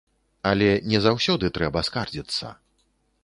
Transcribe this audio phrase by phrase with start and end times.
[0.51, 2.53] Але не заўсёды трэба скардзіцца.